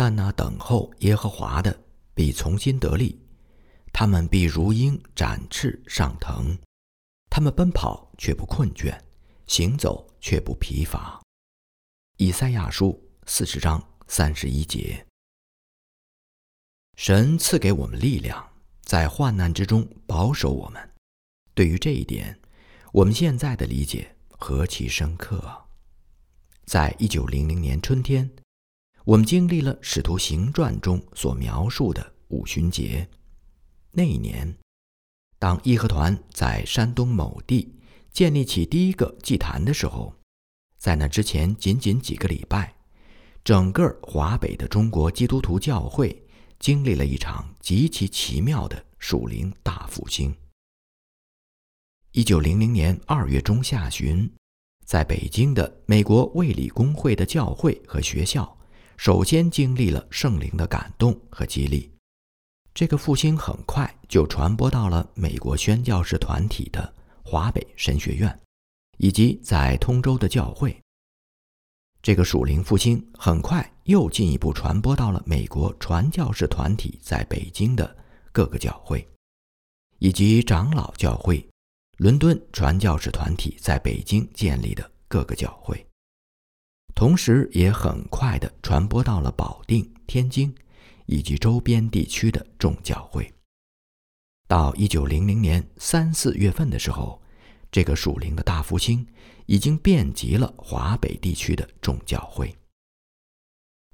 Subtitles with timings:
[0.00, 1.76] 但那等候耶和华的
[2.14, 3.20] 必从心得力，
[3.92, 6.56] 他们必如鹰展翅上腾，
[7.28, 8.96] 他们奔跑却不困倦，
[9.48, 11.20] 行走却不疲乏。
[12.18, 15.04] 以赛亚书四十章三十一节。
[16.96, 18.48] 神赐给我们力量，
[18.82, 20.94] 在患难之中保守我们。
[21.54, 22.38] 对于这一点，
[22.92, 25.66] 我们现在的理解何其深刻！
[26.66, 28.30] 在一九零零年春天，
[29.08, 33.08] 我们经历了《使徒行传》中所描述的五旬节。
[33.90, 34.54] 那一年，
[35.38, 37.74] 当义和团在山东某地
[38.12, 40.14] 建立起第一个祭坛的时候，
[40.76, 42.74] 在那之前仅仅几个礼拜，
[43.42, 46.22] 整个华北的中国基督徒教会。
[46.58, 50.34] 经历了一场极其奇妙的属灵大复兴。
[52.10, 54.28] 一九零零年二月中下旬，
[54.84, 58.57] 在北京的美国卫理公会的教会和学校，
[58.98, 61.88] 首先经历了圣灵的感动和激励。
[62.74, 68.36] 这个复兴很快就传播到了美国宣教士团体的华北神学院，
[68.96, 70.76] 以及在通州的教会。
[72.02, 77.96] 这个属灵复兴很快又进一步传播到了美国传教士团体在北京的
[78.32, 79.08] 各个教会，
[80.00, 81.48] 以及长老教会、
[81.98, 85.86] 伦敦传教士团体在北京建立的各个教会，
[86.94, 90.54] 同时也很快地传播到了保定、天津
[91.06, 93.32] 以及周边地区的众教会。
[94.46, 97.20] 到一九零零年三四月份的时候。
[97.70, 99.06] 这个属灵的大复兴
[99.44, 102.56] 已经遍及了华北地区的众教会。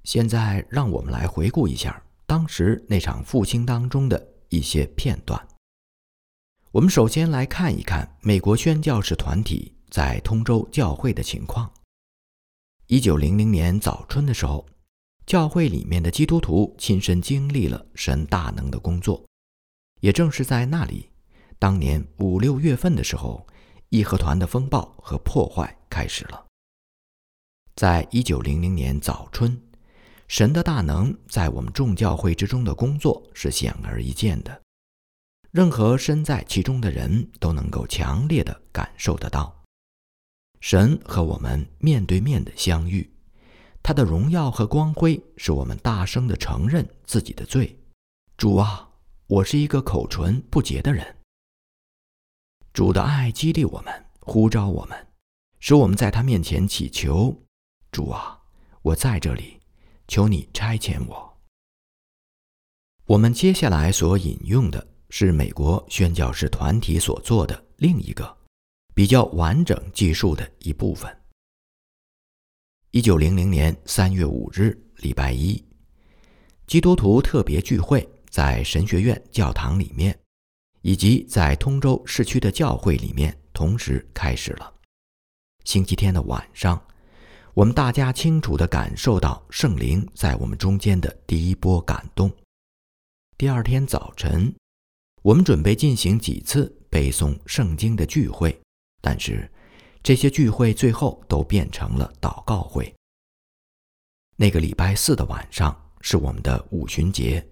[0.05, 5.45] 现在，让我们来回顾一下当时那场复兴当中的一些片段。
[6.70, 11.69] 我们首先来看一看美国宣教士团体在通州教会的情况。
[12.86, 14.66] 一九零零年早春的时候，
[15.27, 19.24] 教会里面的基督徒亲身经历了神大能的工作。
[20.00, 21.08] 也正是在那里，
[21.58, 23.46] 当年五六月份的时候。
[23.90, 26.46] 义和团的风暴和破坏开始了。
[27.77, 29.56] 在一九零零年早春，
[30.27, 34.61] 神的大能在我们众教会之中的工作是显而易见的，
[35.52, 39.64] 任何身在其中的人都能够强烈的感受得到。
[40.64, 43.07] 神和我们面对面的相遇，
[43.83, 47.79] 他的荣耀和光辉使我们大声的承认自己的罪。
[48.39, 48.89] 主啊，
[49.27, 51.17] 我是一个口唇不洁的人。
[52.73, 55.07] 主的爱激励我们，呼召我们，
[55.61, 57.42] 使我们在他面前祈求
[57.92, 58.41] ：“主啊，
[58.80, 59.61] 我在这里，
[60.08, 61.39] 求你差遣我。”
[63.05, 68.35] 我们接下来所引用的是美国宣教士团体所做的另一个
[68.94, 71.14] 比较完整记述的一部分。
[72.92, 75.62] 一九零零年三月五日，礼拜一，
[76.66, 80.18] 基督徒特别聚会在神学院教堂里面。
[80.86, 84.70] 以及在通州市区的教会里面同时开始了。
[85.64, 86.78] 星期天的晚上，
[87.55, 92.30] 我们大家清楚地感受到圣灵在我们中间的第一波感动。
[93.38, 94.55] 第二天早晨，
[95.22, 98.55] 我们准备进行几次背诵圣经的聚会，
[99.05, 99.47] 但是
[100.03, 102.91] 这些聚会最后都变成了祷告会。
[104.35, 107.47] 那个礼拜四的晚上是我们的五旬节。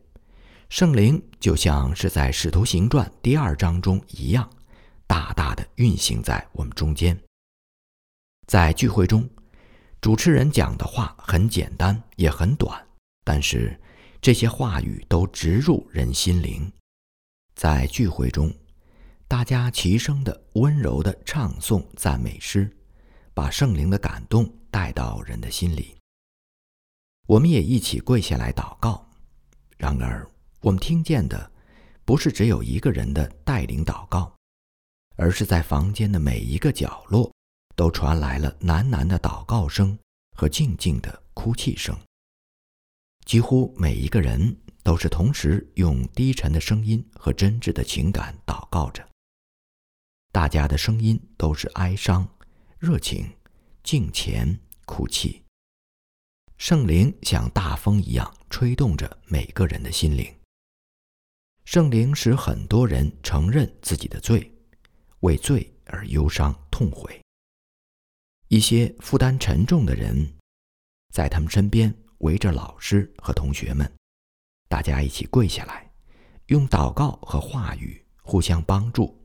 [0.71, 4.51] 圣灵就像是在《使徒行传》第二章中一样，
[5.07, 7.15] 大大的运行在我们中间。
[8.47, 9.29] 在聚会中，
[10.01, 12.83] 主持人讲的话很简单，也很短，
[13.25, 13.79] 但是
[14.23, 16.73] 这些话语都直入人心灵。
[17.55, 18.51] 在聚会中，
[19.33, 22.71] 大家齐声的、温柔的唱诵赞美诗，
[23.33, 25.97] 把圣灵的感动带到人的心里。
[27.27, 29.11] 我们也一起跪下来祷告。
[29.79, 31.51] 然而，我们听见的，
[32.05, 34.31] 不是只有一个人的带领祷告，
[35.17, 37.33] 而是在房间的每一个角落，
[37.75, 39.99] 都传来了喃喃的祷告声
[40.37, 41.99] 和静静的哭泣声。
[43.25, 49.03] 几乎每一个人都是同时用低沉的声音和真挚的情感祷告着。
[50.33, 52.27] 大家的声音都是哀伤、
[52.79, 53.31] 热情、
[53.83, 55.45] 敬虔、哭泣。
[56.57, 60.35] 圣灵像大风一样吹动着每个人的心灵。
[61.67, 64.51] 圣灵使很多人承认自己的罪，
[65.21, 67.21] 为罪而忧伤痛悔。
[68.49, 70.35] 一些负担沉重的人，
[71.13, 73.91] 在他们身边围着老师和同学们，
[74.67, 75.93] 大家一起跪下来，
[76.47, 79.22] 用祷告和话语互相帮助，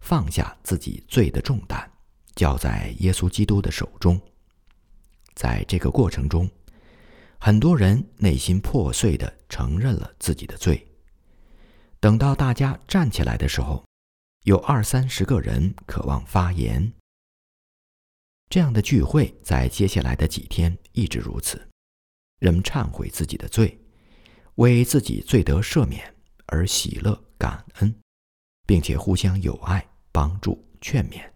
[0.00, 1.88] 放下自己罪的重担，
[2.34, 4.20] 交在耶稣基督的手中。
[5.34, 6.50] 在这个过程中，
[7.38, 10.84] 很多人内心破碎的承认了自己的罪。
[12.00, 13.84] 等到大家站起来的时候，
[14.44, 16.92] 有二三十个人渴望发言。
[18.48, 21.68] 这样的聚会在接下来的几天一直如此，
[22.40, 23.78] 人们忏悔自己的罪，
[24.54, 26.14] 为自己罪得赦免
[26.46, 27.94] 而喜乐感恩，
[28.68, 29.82] 并且互相友爱、
[30.12, 31.26] 帮助、劝勉。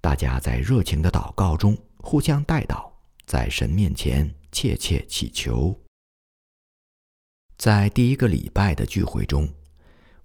[0.00, 2.88] 大家在热情的祷告中互相代祷，
[3.26, 5.76] 在神面前切切祈求。
[7.58, 9.52] 在第一个礼拜的聚会中，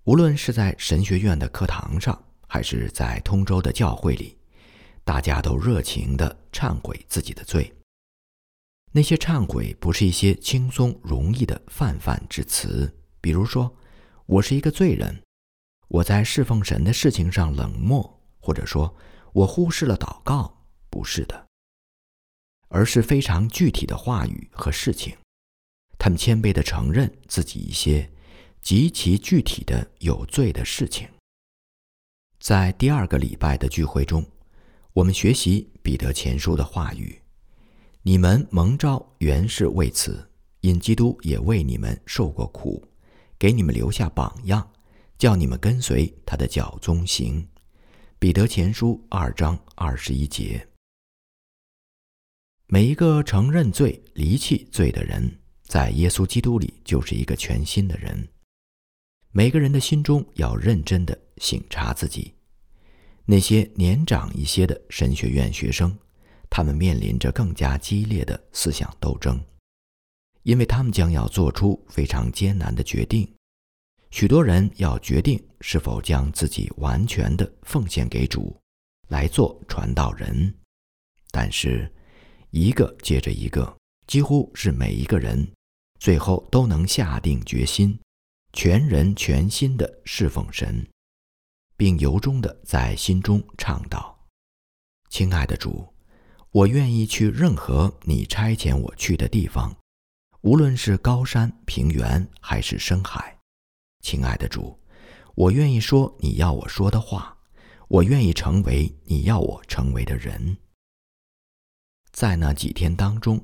[0.03, 4.37] 无论是在神学院的课堂上，还是在通州的教会里。
[5.03, 7.73] 大家都热情地忏悔自己的罪。
[8.91, 13.75] 那些忏悔不是一些轻松容易的泛泛之词，比如说
[14.27, 15.23] “我是一个罪人”，
[15.91, 18.95] 我在侍奉神的事情上冷漠，或者说
[19.33, 20.57] 我忽视了祷告。
[20.89, 21.47] 不是的，
[22.69, 25.17] 而是非常具体的话语和事情。
[25.97, 28.09] 他们谦卑地承认自己一些
[28.61, 31.07] 极其具体的有罪的事情。
[32.39, 34.25] 在第二个礼拜的聚会中。
[34.93, 37.21] 我们学习彼得前书的话语
[38.03, 40.29] ：“你们蒙召原是为此，
[40.59, 42.85] 因基督也为你们受过苦，
[43.39, 44.69] 给你们留下榜样，
[45.21, 47.47] 叫你们跟随他的脚踪行。”
[48.17, 50.67] 彼得前书二章二十一节。
[52.65, 58.27] 每一个承认罪、离弃罪的人，在耶稣基督里就是一个全新的人。
[59.31, 62.33] 每个人的心中要认真的省察自己。
[63.23, 65.95] 那些年长一些的神学院学生，
[66.49, 69.39] 他们面临着更加激烈的思想斗争，
[70.41, 73.31] 因为他们将要做出非常艰难的决定。
[74.11, 78.55] 许多人要决定是否将自己完全的奉献给主，
[79.07, 80.53] 来做传道人。
[81.31, 81.89] 但是，
[82.49, 83.75] 一个接着一个，
[84.07, 85.49] 几乎是每一个人，
[85.99, 87.97] 最后都能下定决心，
[88.51, 90.85] 全人全心的侍奉神。
[91.77, 94.27] 并由衷的在心中唱道
[95.09, 95.87] ：“亲爱的主，
[96.51, 99.75] 我愿意去任何你差遣我去的地方，
[100.41, 103.35] 无论是高山平原还是深海。
[104.01, 104.79] 亲爱的主，
[105.35, 107.37] 我愿意说你要我说的话，
[107.87, 110.57] 我愿意成为你要我成为的人。”
[112.11, 113.41] 在那几天当中，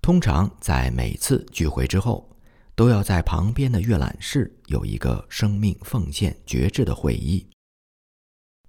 [0.00, 2.36] 通常在每次聚会之后，
[2.74, 7.48] 都要在旁边的阅览室有一个生命奉献决志的会议。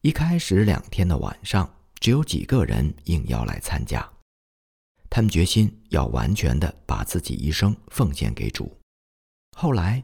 [0.02, 4.08] 一开始两天的晚上，只有几个人应邀来参加。
[5.10, 8.78] 他们决心要完全的把自己一生奉献给主。
[9.56, 10.04] 后来，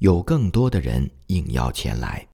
[0.00, 2.26] 有更多的人应邀前来，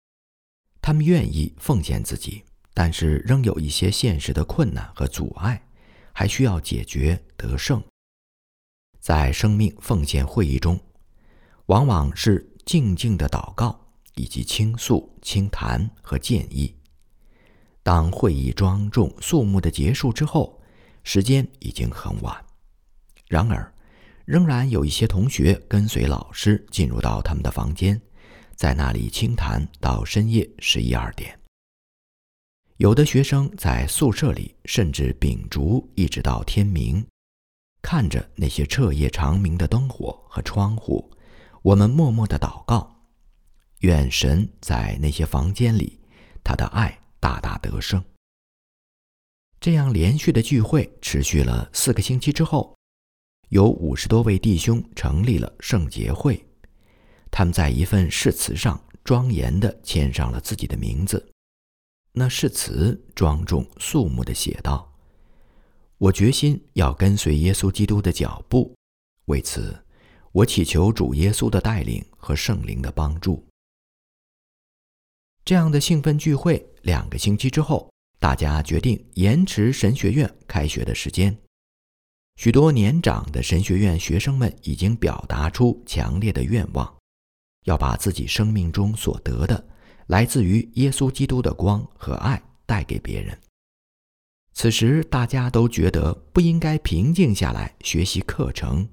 [0.80, 5.60] 他们愿意奉献自己，但是仍有一些现实的困难和阻碍，
[6.12, 7.82] 还需要解决得胜。
[9.00, 10.78] 在生命奉献会议中，
[11.66, 13.76] 往往是静静的祷告，
[14.14, 16.72] 以及倾诉、倾谈和建议。
[17.82, 20.62] 当会议庄重肃穆的结束之后，
[21.02, 22.44] 时间已经很晚。
[23.26, 23.74] 然而，
[24.26, 27.98] 仍然有一些同学跟随老师进入到他们的房间，
[28.54, 31.38] 在那里倾谈到深夜十一二点。
[32.76, 37.02] 有的学生在宿舍里甚至秉烛一直到天明，
[37.80, 41.10] 看着那些彻夜长明的灯火和窗户，
[41.62, 42.94] 我们默默的祷告，
[43.78, 45.98] 愿神在那些房间里，
[46.44, 47.00] 他的爱。
[47.18, 48.04] 大大得胜。
[49.58, 52.75] 这样连续的聚会持续了四个星期之后，
[53.48, 56.44] 有五十多位弟兄成立了圣洁会。
[57.30, 61.30] 他们在一份誓词上庄严地签上了自己的名字。
[62.12, 64.90] 那誓词庄重肃穆地写道
[65.98, 68.74] ：“我决心要跟随耶稣基督的脚步，
[69.26, 69.78] 为此，
[70.32, 73.46] 我祈求主耶稣的带领和圣灵的帮助。”
[75.44, 81.36] 这样的兴奋聚会，两个星期之后，大家决定延迟神学院开学的时间。
[82.36, 86.94] 许多年长的神学院学生们已经表达出强烈的愿望，
[87.64, 89.66] 要把自己生命中所得的
[90.06, 93.36] 来自于耶稣基督的光和爱带给别人。
[94.52, 98.86] 此时，大家都觉得不应该平静下来学习课程，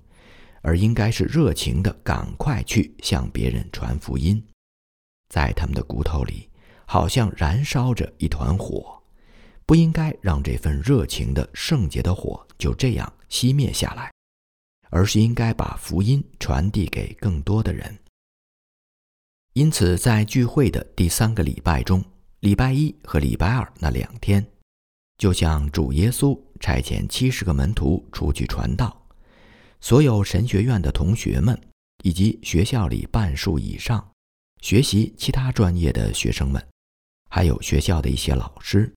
[0.62, 4.42] 而应该是热情的赶快去向别人传福音。
[5.28, 6.50] 在他们的骨头里，
[6.86, 9.02] 好像燃烧着一团火，
[9.66, 14.14] 不应该让这份热情的圣洁的火就这样熄灭下来，
[14.92, 17.98] 而是应该把福音传递给更多的人。
[19.54, 22.06] 因此，在聚会的第三个礼拜中，
[22.42, 24.46] 礼拜一和礼拜二那两天，
[25.18, 29.04] 就像主耶稣差遣七十个门徒出去传道，
[29.82, 31.60] 所有神学院的同学们，
[32.04, 34.12] 以及学校里半数以上
[34.62, 36.64] 学习其他专业的学生们，
[37.32, 38.94] 还有学校的一些老师，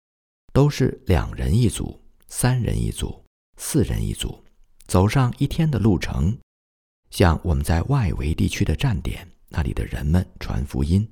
[0.53, 3.25] 都是两人一组、三人一组、
[3.57, 4.45] 四人一组，
[4.87, 6.37] 走上一天的路程，
[7.11, 11.09] 向我们在外围地区的站点那里的人们传福音。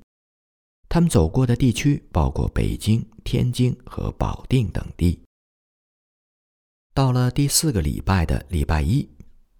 [0.87, 5.19] 他们走过的地区包括北京、天津和保定等地。
[6.93, 9.09] 到了第四个礼拜的礼拜一。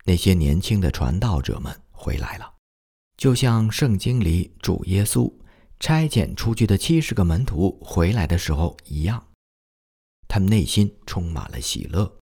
[0.07, 2.53] 那些年轻的传道者们回来了，
[3.17, 5.33] 就像圣经里主耶稣
[5.79, 9.31] 差遣出去的七十个门徒回来的时候一样。
[10.27, 12.19] 他们内心充满了喜乐。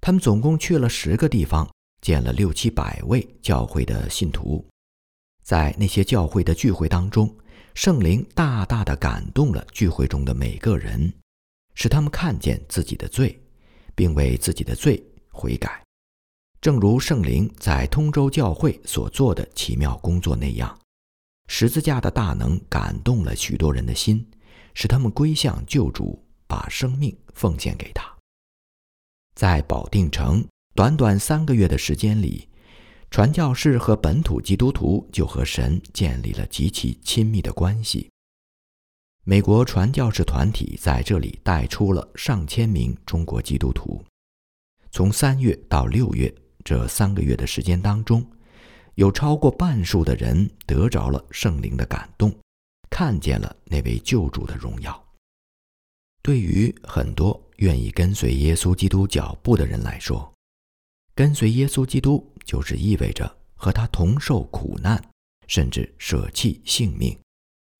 [0.00, 1.68] 他们总共去了十个地方，
[2.00, 4.66] 见了六七百位教会的信徒。
[5.42, 7.34] 在那些教会的聚会当中，
[7.74, 11.12] 圣灵大大的感动了聚会中的每个人，
[11.74, 13.38] 使他们看见自己的罪，
[13.94, 15.82] 并为自己的罪悔改。
[16.60, 20.78] 正如圣灵在通州教会所做的奇妙工作那样，
[21.48, 24.26] 十字架的大能感动了许多人的心，
[24.74, 28.19] 使他们归向救主，把生命奉献给他。
[29.40, 32.46] 在保定城短短三个月的时间里，
[33.10, 38.10] 传教士和本土基督徒就和神建立了极其亲密的关系。
[39.24, 44.04] 美国传教士团体在这里带出了上千名中国基督徒。
[44.90, 46.30] 从三月到六月。
[46.62, 48.22] 这三个月的时间当中，
[48.96, 52.30] 有超过半数的人得着了圣灵的感动，
[52.90, 55.02] 看见了那位救主的荣耀。
[56.20, 60.32] 对于很多愿意跟随耶稣基督脚步的人来说，
[61.14, 64.98] 跟随耶稣基督就是意味着和他同受苦难，
[65.46, 67.18] 甚至舍弃性命，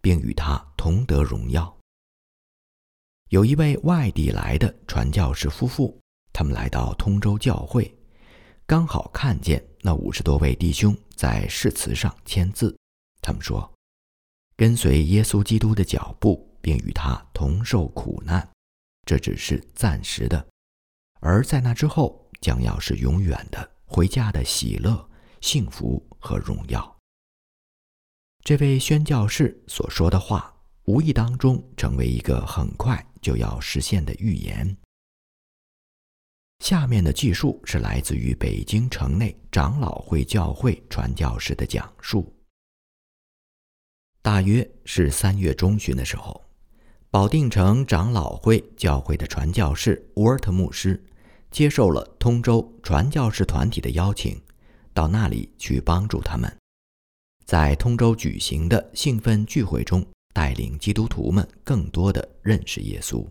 [0.03, 1.75] 并与他同得荣耀。
[3.31, 5.99] 有一位外地来的传教士夫妇，
[6.31, 7.91] 他们来到通州教会。
[8.67, 12.77] 刚好看见那五十多位弟兄在誓词上签字，
[13.23, 13.73] 他们说
[14.59, 18.47] ：“跟随耶稣基督的脚步，并与他同受苦难，
[19.11, 20.39] 这只是暂时的；
[21.19, 26.97] 而在那之后，将要是永远的回家的喜乐、幸福和荣耀。”
[28.45, 34.77] 这位宣教士所说的话，无意当中成为一个很快就要实现的预言。
[36.61, 42.33] 下面的记述是来自于北京城内长老会教会传教士的讲述。
[44.23, 46.41] 大约是三月中旬的时候，
[47.13, 51.03] 保定城长老会教会的传教士沃尔特牧师
[51.51, 54.41] 接受了通州传教士团体的邀请，
[54.95, 56.57] 到那里去帮助他们，
[57.45, 63.27] 在通州举行的兴奋聚会中，带领基督徒们更多的认识耶稣。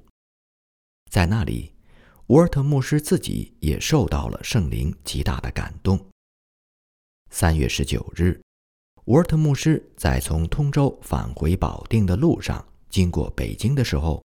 [1.10, 1.74] 在那里。
[2.28, 6.00] 沃尔特牧师自己也受到了圣灵极大的感动。
[7.32, 8.40] 三月十九日，
[9.06, 14.24] 沃尔特牧师在从通州返回保定的路上，经过北京的时候，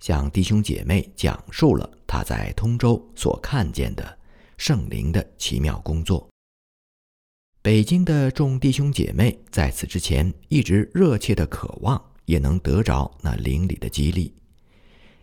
[0.00, 4.18] 向弟兄姐妹讲述了他在通州所看见的
[4.56, 6.28] 圣灵的奇妙工作。
[7.60, 14.32] 北京的众弟兄姐妹在此之前一直热切的渴望，也能得着那灵里的激励，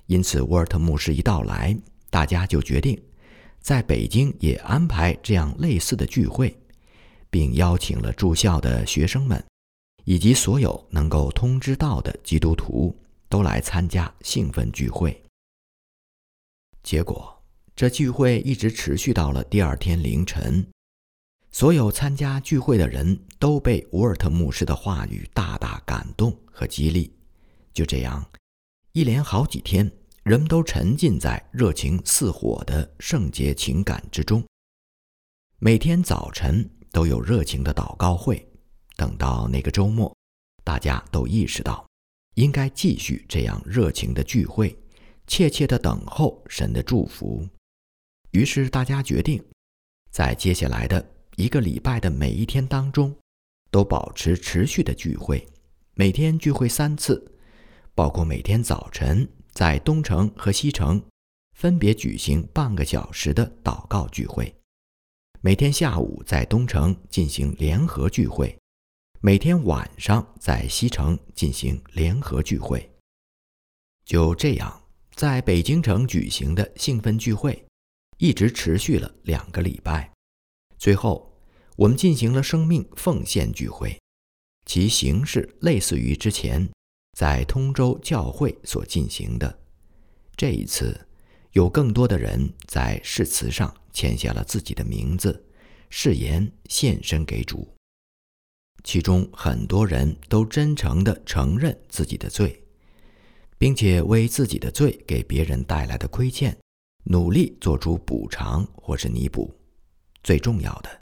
[0.06, 1.76] 因此沃尔特牧师一到来。
[2.12, 3.02] 大家就决定，
[3.60, 6.56] 在北京也安排这样类似的聚会，
[7.30, 9.44] 并邀请了住校的学生们，
[10.06, 12.96] 以及所有能够通知到的基督徒
[13.28, 15.22] 都来参加兴奋聚会。
[16.82, 17.44] 结果，
[17.76, 20.66] 这聚会一直持续到了第二天凌晨。
[21.52, 27.14] 所有参加聚会的人都被沃尔特牧师的话语大大感动和激励。
[27.74, 28.26] 就这样，
[28.94, 29.92] 一连好几天。
[30.24, 34.44] 人们都沉浸在热情似火的圣洁情感之中。
[35.60, 38.44] 每天早晨都有热情的祷告会。
[38.96, 40.16] 等到那个周末，
[40.64, 41.86] 大家都意识到
[42.36, 44.78] 应该继续这样热情的聚会，
[45.28, 47.48] 切切的等候神的祝福。
[48.32, 49.44] 于是大家决定，
[50.12, 53.16] 在接下来的一个礼拜的每一天当中，
[53.72, 55.48] 都保持持续的聚会，
[55.94, 57.32] 每天聚会三次，
[57.94, 59.28] 包括每天早晨。
[59.54, 61.02] 在东城和西城
[61.54, 64.54] 分别举行半个小时的祷告聚会，
[65.40, 68.54] 每天下午在东城进行联合聚会，
[69.22, 72.90] 每天晚上在西城进行联合聚会。
[74.06, 74.84] 就这样，
[75.16, 77.66] 在北京城举行的兴奋聚会
[78.18, 80.12] 一直持续了两个礼拜。
[80.78, 81.34] 最后，
[81.76, 84.00] 我们进行了生命奉献聚会，
[84.66, 86.70] 其形式类似于之前。
[87.18, 89.60] 在通州教会所进行的
[90.36, 91.08] 这一次，
[91.54, 95.46] 有更多的人在誓词上签下了自己的名字，
[95.90, 97.75] 誓言献身给主。
[98.86, 102.64] 其中很多人都真诚地承认自己的罪，
[103.58, 106.56] 并且为自己的罪给别人带来的亏欠，
[107.04, 109.52] 努力做出补偿或是弥补。
[110.24, 111.00] 最重要的，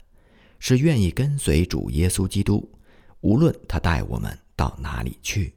[0.58, 2.66] 是愿意跟随主耶稣基督，
[3.20, 5.54] 无论他带我们到哪里去。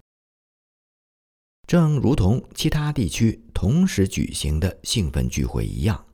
[1.65, 6.05] 正如同其他地区同时举行的兴奋聚会一样，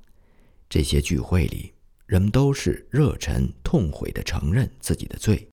[0.70, 1.74] 这些聚会里，
[2.06, 5.50] 人们都是热忱痛悔地承认自己的罪。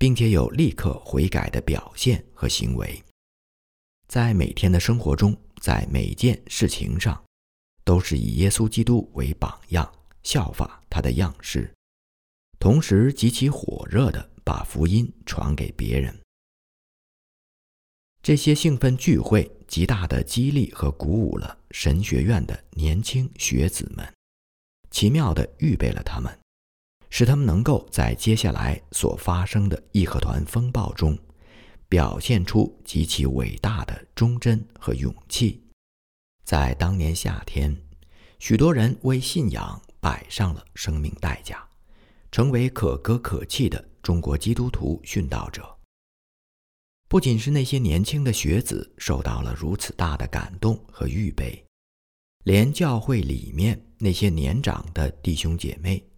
[0.00, 3.04] 并且有立刻悔改的表现和行为，
[4.08, 7.22] 在每天的生活中，在每件事情上，
[7.84, 9.92] 都是以耶稣基督为榜样，
[10.22, 11.70] 效法他的样式，
[12.58, 16.18] 同时极其火热的把福音传给别人。
[18.22, 24.10] 这些兴奋聚会极大的激励和鼓舞了神学院的年轻学子们，
[24.90, 26.34] 奇妙的预备了他们。
[27.10, 31.18] 使他们能够在接下来所发生的义和团风暴中，
[31.88, 35.62] 表现出极其伟大的忠贞和勇气。
[36.44, 37.76] 在当年夏天，
[38.38, 41.62] 许多人为信仰摆上了生命代价，
[42.32, 45.76] 成为可歌可泣的中国基督徒殉道者。
[47.08, 51.64] 不仅是那些年轻的学子受到了如此大的感动和预备，
[52.44, 56.09] 连教会里面那些年长的弟兄姐妹。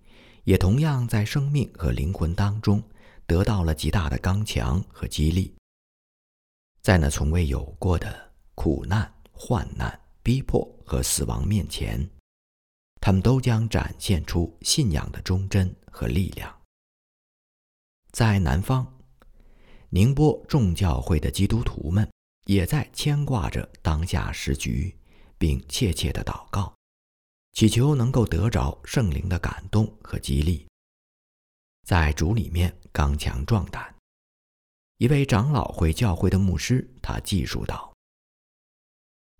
[0.44, 2.82] 也同样在生命和灵魂当中
[3.26, 5.54] 得到了极大的刚强和激励。
[6.80, 12.08] 在那从未有过的苦难、患难、逼迫和死亡面前，
[13.00, 16.52] 他们都将展现出信仰的忠贞和力量。
[18.10, 18.86] 在南方，
[19.90, 22.08] 宁波众教会的基督徒们
[22.46, 24.94] 也在牵挂着当下时局，
[25.38, 26.74] 并切切的祷告。
[27.52, 30.66] 祈求能够得着圣灵的感动和激励，
[31.86, 33.94] 在主里面刚强壮胆。
[34.96, 37.92] 一位长老会教会的牧师，他记述道：“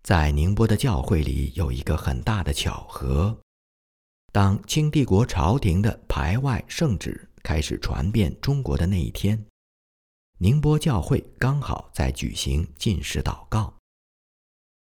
[0.03, 3.35] 在宁波的教会里有一个很大的巧合，
[4.31, 9.43] 当清帝国朝廷的排外圣旨开始传遍中国的那一天，
[10.37, 13.73] 宁波教会刚好在举行进士祷告。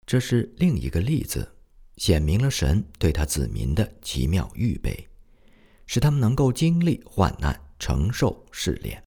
[0.06, 1.56] 这是另一个例子。”
[2.00, 5.06] 显明了神对他子民的奇妙预备，
[5.84, 9.00] 使他们能够经历患难、承受试炼。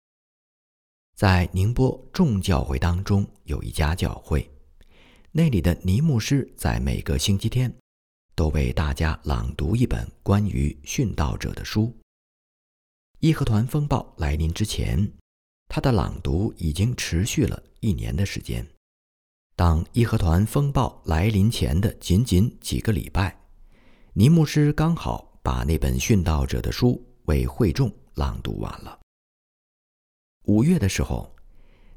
[1.14, 4.50] 在宁波众教会当中，有一家教会，
[5.31, 7.72] 那里的尼牧师在每个星期天
[8.35, 11.96] 都为大家朗读一本关于殉道者的书。
[13.20, 15.12] 义和团风暴来临之前，
[15.68, 18.66] 他的朗读已经持续了一年的时间。
[19.60, 23.38] 当义和团风暴来临前的仅仅几个礼拜，
[24.14, 28.98] 尼牧师刚好把那本殉道者的书为会众朗读完了。
[30.46, 31.30] 五月的时候，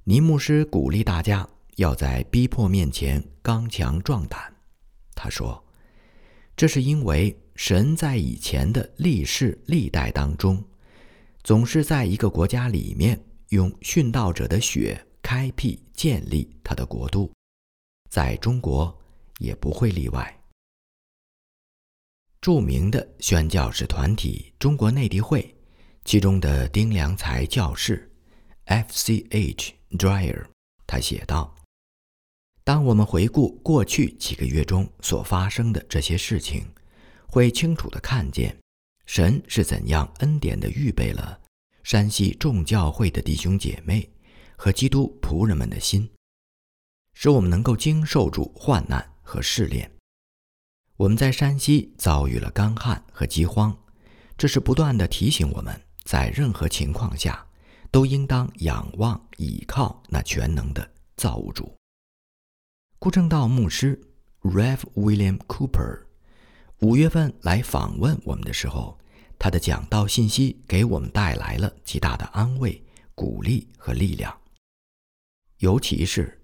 [0.04, 1.48] 尼牧师鼓励大家
[1.78, 4.54] 要在逼迫面前刚强壮胆。
[5.16, 5.64] 他说
[6.58, 10.62] ：“这是因为神在以前的历世历代当中，
[11.46, 13.18] 总是在一个国家里面
[13.52, 17.32] 用殉道者的血开辟建立他的国度。”
[18.14, 18.96] 在中国
[19.40, 20.40] 也不会例外。
[22.42, 25.52] 著名的宣教士团体中国内地会，
[26.06, 28.08] 其中的丁良才教士
[28.66, 29.74] ，F.C.H.
[29.98, 30.46] Dryer，
[30.86, 31.56] 他写道
[32.64, 36.72] ：“当我们回顾过去几个月中所发生的这些事情，
[37.26, 38.56] 会清楚的看见，
[39.08, 41.42] 神是怎样恩典的预备了
[41.82, 44.08] 山西众教会的弟兄姐妹
[44.56, 46.08] 和基督仆人们的心。”
[47.14, 49.90] 使我们能够经受住患难和试炼。
[50.98, 53.76] 我们在山西遭遇了干旱和饥荒，
[54.38, 57.46] 这是不断的提醒我们在任何情况下
[57.92, 61.76] 都应当仰望倚靠那全能的造物主。
[63.00, 64.00] 顾正道牧师
[64.42, 64.80] Rev.
[64.96, 66.04] William Cooper
[66.80, 69.00] 五月份来访问我们的时候，
[69.40, 72.82] 他的讲道信息给我们带来了极大的安慰、
[73.16, 74.38] 鼓励和力量，
[75.58, 76.43] 尤其是。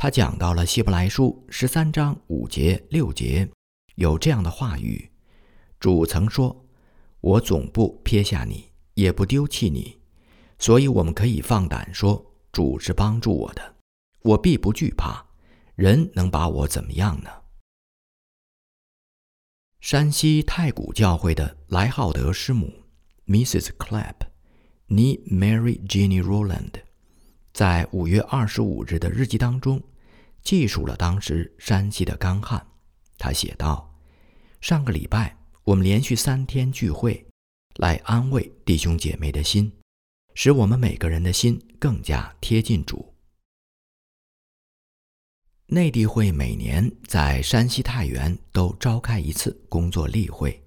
[0.00, 3.50] 他讲到了希伯来书十三章五节六节，
[3.96, 5.10] 有这样的话语：
[5.80, 6.64] 主曾说
[7.20, 9.98] ：“我总不撇下你，也不丢弃你。”
[10.56, 13.74] 所以我们可以放胆说：“主是帮助我的，
[14.22, 15.26] 我必不惧怕。
[15.74, 17.30] 人能把我怎么样呢？”
[19.82, 22.84] 山西太谷教会的莱浩德师母
[23.26, 23.70] Mrs.
[23.76, 24.28] Clapp，
[24.86, 26.86] 妮 Mary Jenny Rowland。
[27.52, 29.82] 在五月二十五日的日记当中，
[30.42, 32.64] 记述了当时山西的干旱。
[33.18, 33.92] 他写道
[34.60, 37.26] ：“上个礼拜，我们连续三天聚会，
[37.76, 39.72] 来安慰弟兄姐妹的心，
[40.34, 43.12] 使我们每个人的心更加贴近主。
[45.66, 50.62] 内地会每年在山西太原都召开一次工作例会，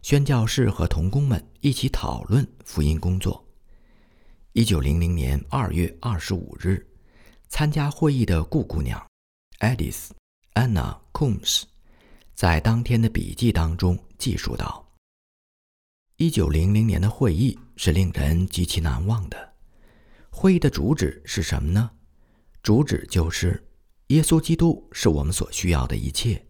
[0.00, 3.44] 宣教士和童工们一起讨论福音工作。
[4.54, 6.86] 一九零零年二月二十五日，
[7.48, 9.02] 参加会议的顾姑娘
[9.60, 10.10] ，Edith
[10.52, 11.62] Anna Coombs，
[12.34, 14.86] 在当天的笔记当中记述道。
[16.16, 19.54] 一九零零年的会议是令人极其难忘的。
[20.28, 21.90] 会议的主旨是什么呢？
[22.62, 23.66] 主旨就是
[24.08, 26.46] 耶稣基督是我们所需要的一切。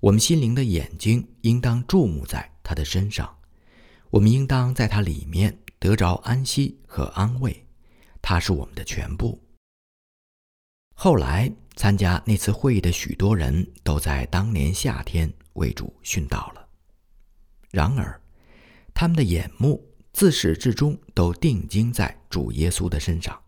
[0.00, 3.36] 我们心灵的眼睛应当注目在他的身上，
[4.08, 7.66] 我们应当在他里面得着安息和安慰。
[8.20, 9.40] 他是我们的全部。
[10.94, 16.68] 后来参加那次会议的许多人都在当年夏天为主殉道了。
[17.70, 18.20] 然而。
[18.98, 23.38] 他们的眼目自始至终都定睛在主耶稣的身上，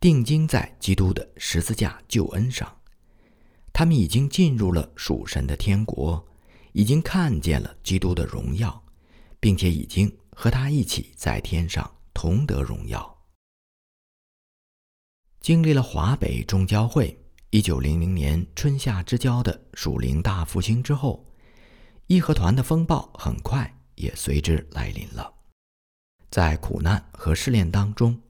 [0.00, 2.74] 定睛在基督的十字架救恩上。
[3.70, 6.26] 他们已经进入了属神的天国，
[6.72, 8.82] 已经看见了基督的荣耀，
[9.38, 10.10] 并且已经
[10.42, 13.16] 和他一起在天上同得荣耀。
[15.40, 17.16] 经历了华北中教会
[17.50, 21.24] 一九零零年春夏之交的属灵大复兴之后，
[22.08, 23.72] 义和团的风暴很快。
[23.94, 25.32] 也随之来临了。
[26.28, 28.20] 在苦难和试炼当中，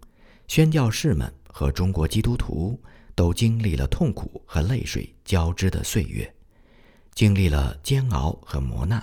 [0.48, 2.78] 宣教士们和中国基督徒
[3.14, 6.30] 都经历了痛苦和泪水交织的岁月，
[7.14, 9.02] 经历了煎熬和磨难，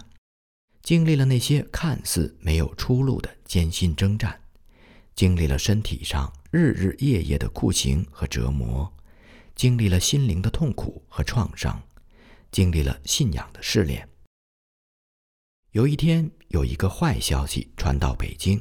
[0.89, 4.41] 经历了那些看似没有出路的艰辛征战，
[5.13, 8.91] 经历了身体上日日夜夜的酷刑和折磨，
[9.53, 11.79] 经历了心灵的痛苦和创伤，
[12.49, 14.09] 经历了信仰的试炼。
[15.73, 18.59] 有一天，有一个坏消息传到北京，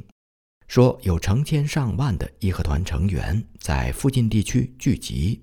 [0.66, 5.42] 说有成千上万的义和团成员在附近地区聚集。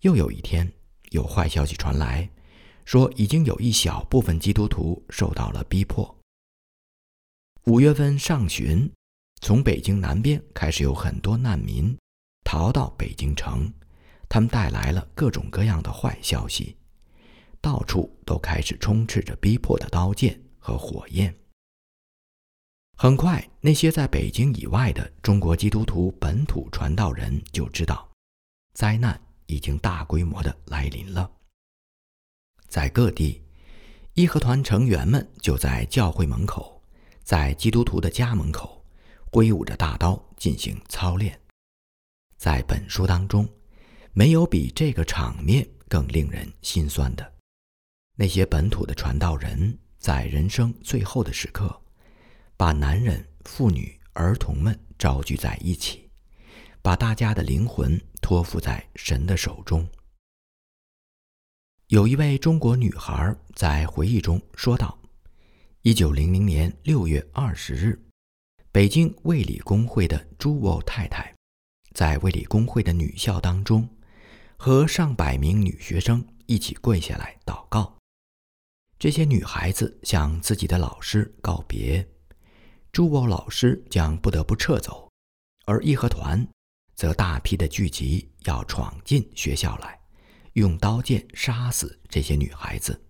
[0.00, 0.72] 又有一天，
[1.10, 2.28] 有坏消息传来，
[2.86, 6.18] 说已经有一小部分基督徒受到了逼迫。
[7.64, 8.90] 五月份上旬，
[9.42, 11.94] 从北京南边开始有很多难民
[12.44, 13.70] 逃到北京城，
[14.26, 16.74] 他们带来了各种各样的坏消息，
[17.60, 20.40] 到处都开始充斥着逼迫的刀剑。
[20.66, 21.32] 和火焰。
[22.98, 28.10] 很快，那些在北京以外的中国基督徒本土传道人就知道，
[28.74, 31.30] 灾难已经大规模的来临了。
[32.76, 33.40] 在各地，
[34.12, 36.78] 义和团成员们就在教会门口，
[37.24, 38.84] 在基督徒的家门口，
[39.32, 41.40] 挥舞着大刀进行操练。
[42.36, 43.48] 在本书当中，
[44.12, 47.32] 没有比这个场面更令人心酸的。
[48.14, 49.78] 那些本土的传道人。
[49.98, 51.80] 在人生最后的时刻，
[52.58, 56.10] 把男人、妇女、儿童们召聚在一起，
[56.82, 59.88] 把大家的灵魂托付在神的手中。
[61.88, 64.98] 有一位中国女孩在回忆中说道
[65.82, 67.96] ：“一九零零年六月二十日，
[68.72, 71.32] 北京卫理公会的朱沃太太，
[71.94, 73.88] 在卫理公会的女校当中，
[74.56, 77.96] 和上百名女学生一起跪下来祷告。”
[78.98, 82.04] 这些女孩子向自己的老师告别，
[82.90, 85.08] 朱沃老师将不得不撤走，
[85.66, 86.44] 而义和团
[86.96, 89.96] 则大批的聚集，要闯进学校来，
[90.56, 93.00] 用刀剑杀死这些女孩子。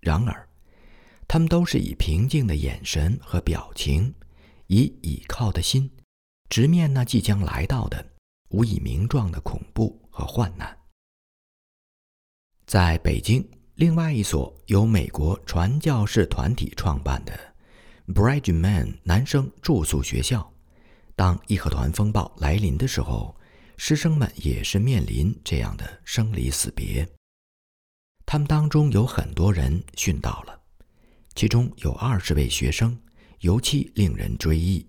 [0.00, 0.48] 然而，
[1.26, 4.14] 他们都是以平静的眼神和表情，
[4.68, 5.90] 以倚靠的心，
[6.48, 8.12] 直面那即将来到的
[8.50, 10.78] 无以名状的恐怖和患难。
[12.66, 13.46] 在北京。
[13.78, 17.32] 另外一所由美国传教士团体创办的
[18.12, 20.52] b r i d g e m a n 男生住宿学校，
[21.14, 23.37] 当义和团风暴来临的时候，
[23.80, 27.08] 师生们也是面临这样的生离死别。
[28.26, 30.60] 他们当中有很多人殉道了，
[31.34, 33.00] 其中有二十位学生，
[33.38, 34.84] 尤其令人追忆。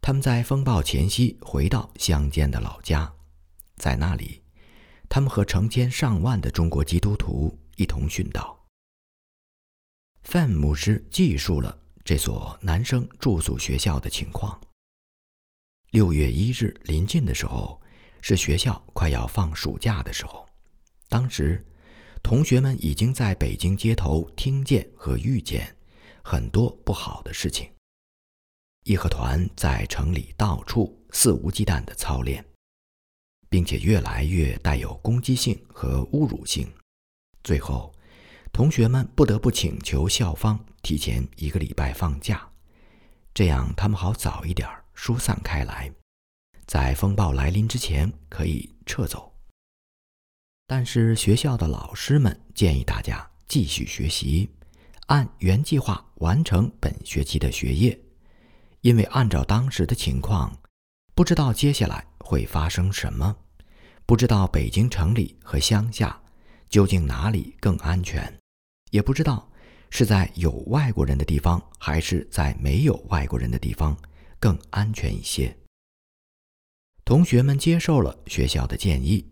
[0.00, 3.12] 他们在风暴前夕回到乡间的老家，
[3.74, 4.40] 在那里，
[5.08, 7.58] 他们和成千上万的中国基督徒。
[7.74, 8.66] 一同殉道。
[10.22, 14.58] 范牧师记述了这所男生住宿学校的情况。
[15.90, 17.78] 六月一日临近的时候，
[18.28, 20.44] 是学校快要放暑假的时候。
[21.08, 21.64] 当时，
[22.24, 25.72] 同学们已经在北京街头听见和遇见
[26.24, 27.70] 很多不好的事情。
[28.82, 32.44] 义和团在城里到处肆无忌惮的操练，
[33.48, 36.68] 并且越来越带有攻击性和侮辱性。
[37.44, 37.94] 最后，
[38.52, 42.50] 同学们不得不请求校方提前一个礼拜放假，
[43.32, 45.88] 这样他们好早一点疏散开来，
[46.66, 49.32] 在风暴来临之前可以撤走。
[50.66, 54.50] 但是学校的老师们建议大家继续学习，
[55.06, 57.96] 按原计划完成本学期的学业，
[58.80, 60.52] 因为按照当时的情况，
[61.14, 63.36] 不知道接下来会发生什么，
[64.04, 66.20] 不知道北京城里和乡下
[66.68, 68.36] 究竟哪里更安全，
[68.90, 69.48] 也不知道
[69.90, 73.96] 是在有外国人的地方还是在没有外国人的地方
[74.40, 75.56] 更安全一些。
[77.06, 79.24] 同学们接受了学校的建议。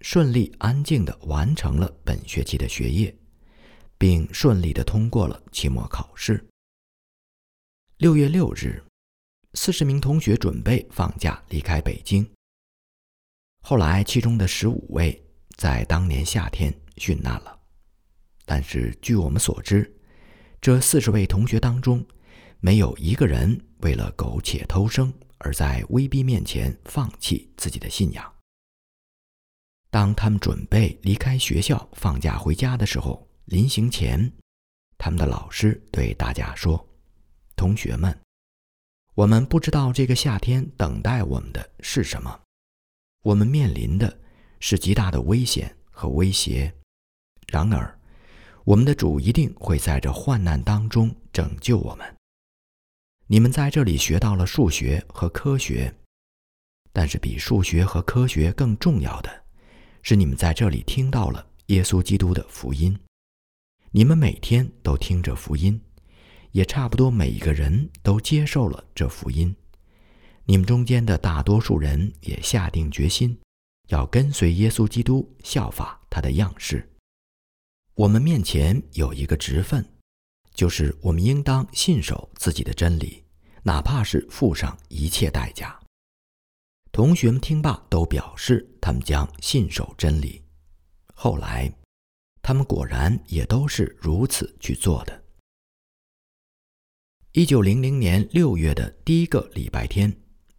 [0.00, 3.14] 顺利安静地完成了本学期的学业，
[3.98, 6.42] 并顺利地通过了期末考试。
[7.96, 8.82] 六月六日，
[9.54, 12.24] 四十名同学准备放假离开北京。
[13.60, 15.20] 后来，其中的十五位
[15.56, 17.58] 在当年夏天殉难了。
[18.46, 19.92] 但是，据我们所知，
[20.60, 22.06] 这四十位同学当中，
[22.60, 28.34] 没有一个人为了苟且偷生而在威逼面前放弃自己的信仰。
[29.90, 34.30] 当他们准备离开学校放假回家的时候，临行前，
[34.98, 36.86] 他们的老师对大家说
[37.56, 38.16] ：“同学们，
[39.14, 42.40] 我们不知道这个夏天等待我们的是什么，
[43.22, 44.20] 我们面临的
[44.60, 46.72] 是极大的危险和威胁。
[47.46, 47.98] 然而，
[48.64, 52.17] 我们的主一定会在这患难当中拯救我们。
[53.30, 55.94] 你们在这里学到了数学和科学，
[56.92, 59.44] 但是比数学和科学更重要的。”
[60.02, 62.98] 是你们在这里听到了耶稣基督的福音，
[63.90, 65.78] 你们每天都听着福音，
[66.52, 69.54] 也差不多每一个人都接受了这福音。
[70.46, 73.38] 你们中间的大多数人也下定决心，
[73.88, 76.88] 要跟随耶稣基督，效法他的样式。
[77.92, 79.84] 我们面前有一个职分，
[80.58, 83.22] 就是我们应当信守自己的真理，
[83.62, 85.78] 哪怕是付上一切代价。
[86.90, 90.42] 同学们听罢，都表示他们将信守真理。
[91.14, 91.72] 后来，
[92.42, 95.22] 他们果然也都是如此去做的。
[97.30, 100.12] 一九零零年六月的第一个礼拜天，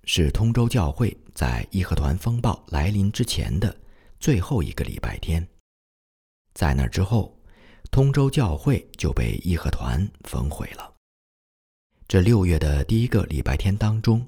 [0.05, 3.77] 是通州教会在义和团风暴来临之前的
[4.17, 5.45] 最后一个礼拜天。
[6.53, 7.37] 在那之后，
[7.91, 10.93] 通州教会就被义和团焚毁了。
[12.07, 14.27] 这六月的第一个礼拜天当中。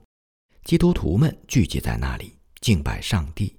[0.63, 3.57] 基督徒们聚集在那里敬拜上帝，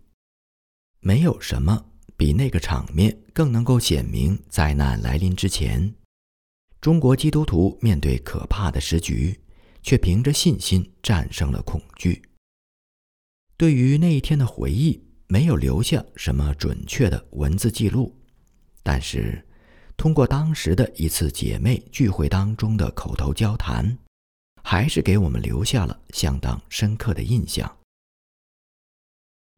[1.01, 1.85] 没有什么
[2.17, 5.93] 比那个场面更能够显明灾难来临之前，
[6.81, 9.37] 中国基督徒面对可怕的时局，
[9.83, 12.23] 却凭着信心战胜了恐惧。
[13.57, 18.17] 对于那一天的回忆，没有留下什么准确的文字记录，
[18.85, 19.45] 但是
[20.03, 23.97] 通过当时的一次姐妹聚会当中的口头交谈。
[24.61, 27.73] 还是给我们留下了相当深刻的印象。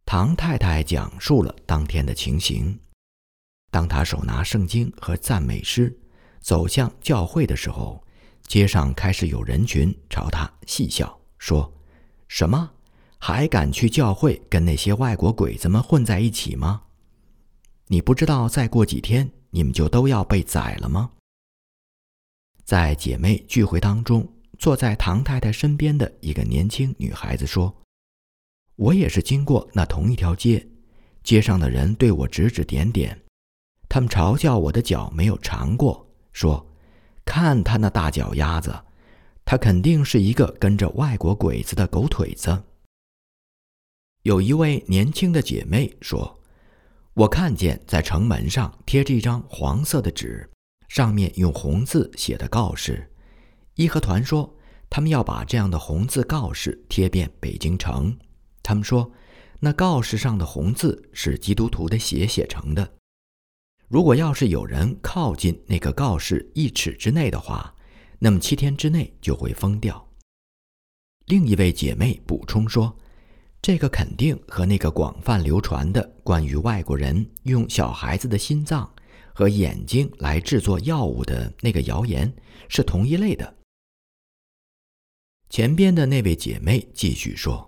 [0.04, 2.78] 唐太太讲述了当天的情形。
[3.70, 5.98] 当她手拿圣经和赞美诗
[6.42, 8.04] 走向教会的时候，
[8.46, 11.72] 街上开始有人群朝她戏笑，说
[12.28, 12.70] ：“什么？
[13.18, 16.82] 还敢去教会跟那些外国鬼子们混在一起吗？
[17.86, 21.12] 你不知道再过几天你们就都要被宰了吗？”
[22.66, 24.28] 在姐妹聚会当中。
[24.56, 27.82] 坐在唐太太身边的一个年轻女孩子说
[28.76, 30.64] ：“我也是经过那同一条街，
[31.24, 33.20] 街上的人对我指指点点，
[33.88, 36.64] 他们嘲笑我的脚没有长过，说
[37.26, 38.72] ：‘看他那大脚丫子，
[39.44, 42.62] 他肯定是一个跟着外国鬼子的狗腿子。’
[44.22, 46.40] 有一位年轻的姐妹说
[47.14, 50.50] ：‘我看见在城门上贴着一张黄色的纸，
[50.88, 53.08] 上面用红字写的告示。’”
[53.76, 54.52] 义和团说，
[54.90, 58.16] 他们要把这样的红字告示贴遍北京城。
[58.62, 59.10] 他们说，
[59.60, 62.94] 那告示上的红字是基督徒的血写成的。
[63.88, 67.74] 如果要是有人靠近那个告示一尺之内的话，
[68.18, 70.08] 那么七天之内就会疯掉。
[71.26, 72.96] 另一位姐妹补充说，
[73.64, 78.86] 这个肯定和那个广泛流传的关于外国人用小孩子的心脏
[79.32, 82.30] 和眼睛来制作药物的那个谣言
[82.68, 83.56] 是同一类的。
[85.48, 87.66] 前边的那位姐妹继续说：“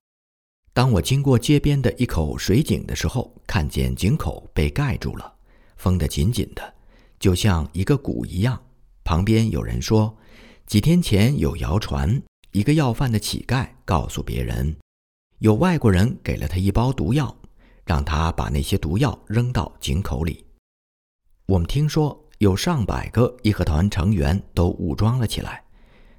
[0.74, 5.34] 当我经过街边的一口水井的时候，看见井口被盖住了，
[5.78, 6.74] 封得紧紧的，
[7.18, 8.62] 就像一个鼓一样。
[9.02, 10.14] 旁边有人说，
[10.66, 14.76] 几天前有谣传，一个要饭的乞丐告诉别人，
[15.38, 17.36] 有外国人给了他一包毒药，
[17.84, 20.44] 让他把那些毒药扔到井口里。
[21.46, 25.64] 我们听说有上百个义和团成员都武装了起来。”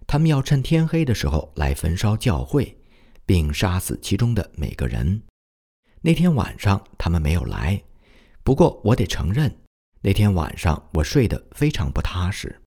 [0.07, 2.77] 他们要趁天黑的时候来焚烧教会，
[3.25, 5.21] 并杀死其中的每个人。
[5.99, 7.83] 那天晚上他们没有来，
[8.41, 9.53] 不过我得承认，
[9.99, 12.61] 那天晚上我睡得非常不踏实。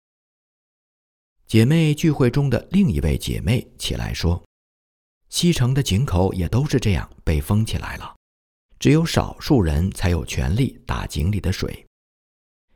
[1.46, 4.44] 姐妹聚会中的另一位姐妹起来说
[5.30, 8.14] ：“西城的井口也都是这样被封起来了，
[8.78, 11.86] 只有少数人才有权利打井里的水。”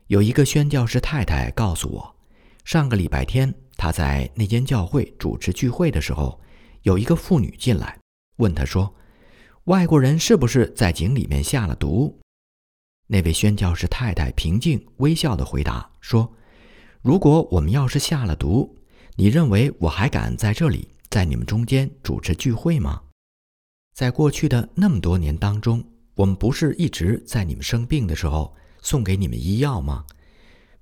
[0.07, 2.15] 有一个宣教士太太告诉我，
[2.63, 6.39] 上个礼拜天她在那间教会主持聚会的时候，
[6.81, 7.99] 有一个妇女进来，
[8.37, 8.95] 问她说。
[9.65, 12.19] 外国人是不是在井里面下了毒？
[13.07, 16.31] 那位宣教士太太平静微笑地回答说
[17.01, 18.77] ：“如果我们要是下了毒，
[19.15, 23.01] 你认为我还敢在这里在你们中间主持聚会吗？
[23.93, 25.83] 在过去的那么多年当中，
[26.15, 30.05] 我们不是一直在你们生病的时候送给你们医药吗？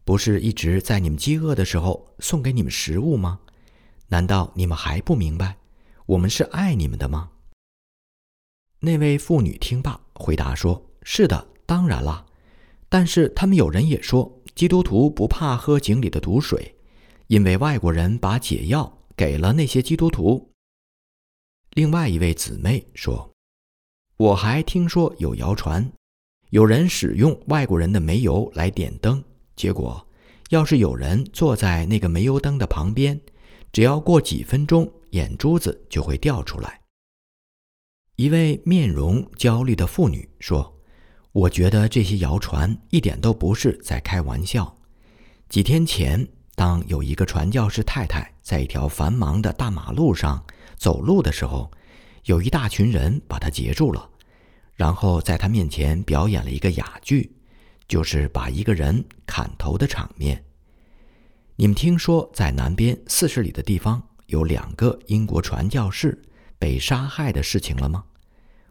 [0.04, 3.40] 不是一直在你们饥饿的时候送给你们食物吗？
[4.08, 5.58] 难道你们还不明白，
[6.06, 7.30] 我们是爱你们的吗？”
[8.82, 12.26] 那位妇女听罢，回答说：“是的，当然了。
[12.90, 16.76] 但是他们有人也说，基督徒不怕喝井里的毒水，
[17.28, 20.52] 因为外国人把解药给了那些基督徒。”
[21.71, 23.34] 另外一位姊妹说
[24.17, 25.91] ：“我还听说有谣传，
[26.52, 29.23] 有人使用外国人的煤油来点灯，
[29.56, 30.08] 结果
[30.49, 33.19] 要是有人坐在那个煤油灯的旁边，
[33.71, 36.82] 只要过几分钟，眼珠子就会掉出来。”
[38.15, 40.80] 一位面容焦虑的妇女说
[41.34, 44.78] ：“我觉得这些谣传一点都不是在开玩笑。
[45.49, 50.44] 几天前，当有一个传教士太太在一条繁忙的大马路上
[50.78, 51.72] 走路的时候，
[52.26, 54.10] 有一大群人把她截住了，
[54.76, 57.36] 然后在她面前表演了一个哑剧，
[57.88, 60.44] 就是把一个人砍头的场面。
[61.56, 66.22] 你们听说在南边四十里的地方有两个英国传教士？”
[66.60, 68.06] 被杀害的事情了吗？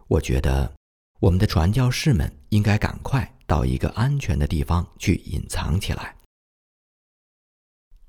[0.08, 0.72] 我觉得
[1.20, 6.16] 我们的传教士们应该赶快到一个安全的地方去隐藏起来。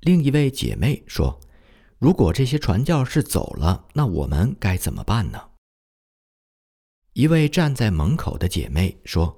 [0.04, 1.40] 另一位姐妹说
[1.98, 5.40] ：“如果这些传教士走了，那我们该怎么办呢？”
[7.14, 9.34] 一位站在门口的姐妹说：“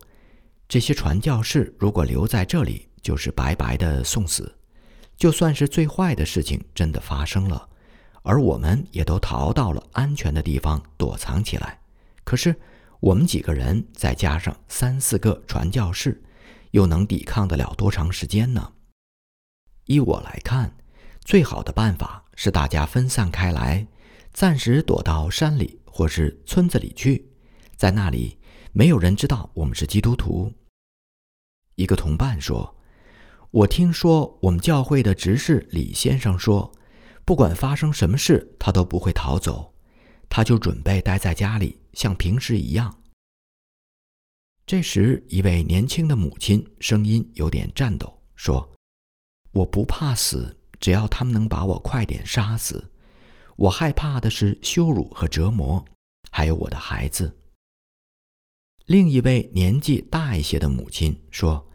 [0.67, 4.53] 这些传教士如果留在这里，就是白白的送死。
[5.17, 7.69] 就算是最坏的事情真的发生了。”
[8.25, 11.81] 而我们也都逃到了安全的地方躲藏起来。
[12.25, 12.53] 可是，
[12.99, 16.21] 我们几个人再加上三四个传教士，
[16.73, 18.73] 又能抵抗得了多长时间呢？
[19.87, 20.77] 依我来看，
[21.25, 23.87] 最好的办法是大家分散开来，
[24.33, 27.29] 暂时躲到山里或是村子里去，
[27.75, 28.39] 在那里
[28.73, 30.53] 没有人知道我们是基督徒。
[31.75, 32.77] 一个同伴说
[33.51, 36.73] ：“我听说我们教会的执事李先生说。”
[37.27, 39.75] 不管发生什么事，他都不会逃走，
[40.29, 43.03] 他就准备待在家里，像平时一样。
[44.65, 48.73] 这时，一位年轻的母亲声音有点颤抖，说
[49.57, 52.91] ：“我不怕死，只要他们能把我快点杀死。
[53.57, 55.83] 我害怕的是羞辱和折磨，
[56.31, 57.39] 还有我的孩子。”
[58.85, 61.67] 另一位年纪大一些的母亲说：“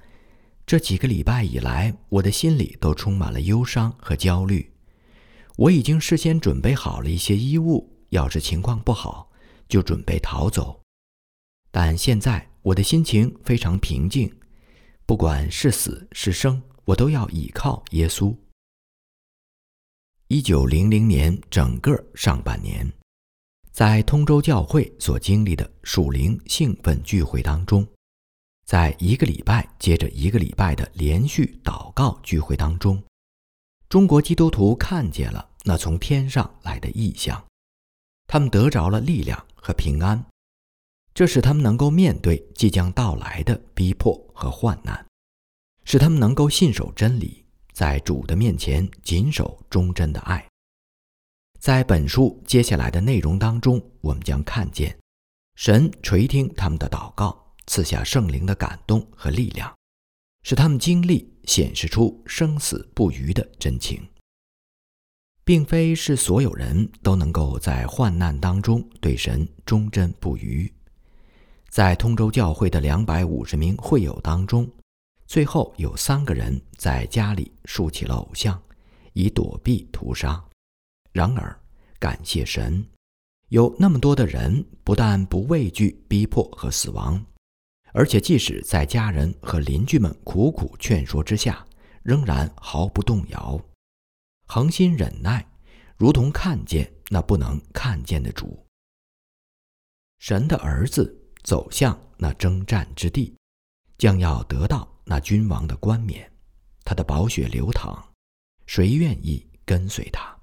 [0.68, 4.72] 这几个礼拜以来，我的心里都充满了忧伤和焦虑。”
[5.58, 9.32] 我已经事先准备好了一些衣物，要是情况不好，
[9.68, 10.82] 就准备逃走。
[11.72, 14.34] 但现在我的心情非常平静，
[15.06, 18.36] 不管是死是生，我都要倚靠耶稣。
[20.28, 22.90] 一九零零年整个上半年，
[23.72, 27.86] 在通州教会所经历的属灵兴奋聚会当中，
[28.66, 33.04] 在一个礼拜接着一个礼拜的连续祷告聚会当中。
[33.90, 37.46] 中国基督徒看见了那从天上来的异象，
[38.26, 40.26] 他们得着了力量和平安，
[41.14, 45.06] 这使他们能够面对即将到来的逼迫和患难，
[45.84, 50.48] 使他们能够信守真理，在主的面前谨守忠贞的爱。
[51.60, 54.98] 在本书接下来的内容当中，我们将看见
[55.56, 59.74] 神垂听他们的祷告，赐下圣灵的感动和力量，
[60.44, 61.30] 使他们经历。
[61.46, 64.00] 显示出生死不渝的真情，
[65.44, 70.72] 并非是所有人都能够在患难当中对神忠贞不渝。
[71.68, 74.70] 在通州教会的两百五十名会友当中，
[75.32, 78.62] 最后有三个人在家里竖起了偶像，
[79.14, 80.44] 以躲避屠杀。
[81.14, 81.58] 然而，
[82.00, 82.86] 感谢神，
[83.48, 87.26] 有那么多的人不但不畏惧逼迫和死亡。
[87.94, 91.66] 而且，即使在家人和邻居们苦苦劝说之下，
[92.04, 93.58] 仍然毫不动摇，
[94.48, 95.50] 恒心忍耐，
[95.96, 98.68] 如同看见那不能看见的主。
[100.20, 103.34] 神的儿子走向那征战之地，
[103.98, 106.32] 将要得到那君王的冠冕，
[106.86, 108.02] 他的宝血流淌，
[108.66, 110.34] 谁愿意跟随他？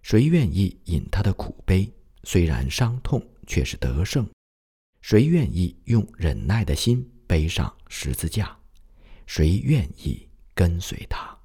[0.00, 1.92] 谁愿意饮他的苦杯？
[2.24, 4.26] 虽然伤痛，却是得胜。
[5.02, 8.58] 谁愿意用忍耐的心背上十字架？
[9.26, 11.37] 谁愿意跟随他？